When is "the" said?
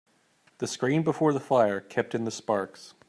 0.57-0.65, 1.31-1.39, 2.25-2.31